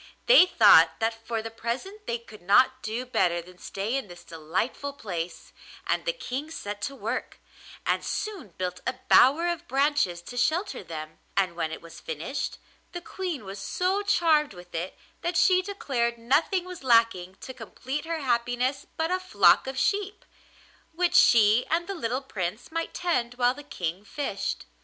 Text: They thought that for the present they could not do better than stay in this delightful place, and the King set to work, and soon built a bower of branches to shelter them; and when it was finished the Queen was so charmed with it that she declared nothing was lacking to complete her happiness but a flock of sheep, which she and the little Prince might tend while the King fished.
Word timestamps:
They 0.25 0.47
thought 0.47 0.95
that 0.99 1.27
for 1.27 1.43
the 1.43 1.51
present 1.51 2.07
they 2.07 2.17
could 2.17 2.41
not 2.41 2.81
do 2.81 3.05
better 3.05 3.39
than 3.39 3.59
stay 3.59 3.95
in 3.95 4.07
this 4.07 4.23
delightful 4.23 4.93
place, 4.93 5.53
and 5.85 6.05
the 6.05 6.11
King 6.11 6.49
set 6.49 6.81
to 6.89 6.95
work, 6.95 7.37
and 7.85 8.03
soon 8.03 8.47
built 8.57 8.79
a 8.87 8.95
bower 9.09 9.47
of 9.47 9.67
branches 9.67 10.23
to 10.23 10.37
shelter 10.37 10.83
them; 10.83 11.19
and 11.37 11.55
when 11.55 11.71
it 11.71 11.83
was 11.83 11.99
finished 11.99 12.57
the 12.93 13.01
Queen 13.01 13.45
was 13.45 13.59
so 13.59 14.01
charmed 14.01 14.55
with 14.55 14.73
it 14.73 14.97
that 15.21 15.37
she 15.37 15.61
declared 15.61 16.17
nothing 16.17 16.65
was 16.65 16.83
lacking 16.83 17.35
to 17.41 17.53
complete 17.53 18.05
her 18.05 18.21
happiness 18.21 18.87
but 18.97 19.11
a 19.11 19.19
flock 19.19 19.67
of 19.67 19.77
sheep, 19.77 20.25
which 20.93 21.13
she 21.13 21.63
and 21.69 21.85
the 21.87 21.93
little 21.93 22.23
Prince 22.23 22.71
might 22.71 22.95
tend 22.95 23.35
while 23.35 23.53
the 23.53 23.61
King 23.61 24.03
fished. 24.03 24.65